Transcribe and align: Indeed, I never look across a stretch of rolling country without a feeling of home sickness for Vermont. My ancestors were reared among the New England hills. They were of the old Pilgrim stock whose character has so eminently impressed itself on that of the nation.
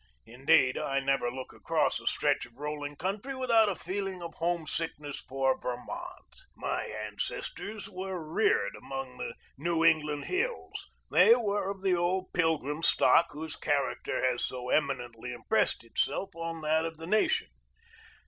Indeed, 0.25 0.79
I 0.79 0.99
never 0.99 1.29
look 1.29 1.53
across 1.53 1.99
a 1.99 2.07
stretch 2.07 2.47
of 2.47 2.57
rolling 2.57 2.95
country 2.95 3.35
without 3.35 3.69
a 3.69 3.75
feeling 3.75 4.19
of 4.23 4.33
home 4.33 4.65
sickness 4.65 5.19
for 5.21 5.55
Vermont. 5.59 6.37
My 6.55 6.85
ancestors 6.85 7.87
were 7.87 8.19
reared 8.19 8.73
among 8.75 9.19
the 9.19 9.35
New 9.59 9.85
England 9.85 10.25
hills. 10.25 10.89
They 11.11 11.35
were 11.35 11.69
of 11.69 11.83
the 11.83 11.95
old 11.95 12.33
Pilgrim 12.33 12.81
stock 12.81 13.27
whose 13.33 13.55
character 13.55 14.25
has 14.27 14.43
so 14.43 14.69
eminently 14.69 15.33
impressed 15.33 15.83
itself 15.83 16.35
on 16.35 16.61
that 16.61 16.83
of 16.83 16.97
the 16.97 17.05
nation. 17.05 17.49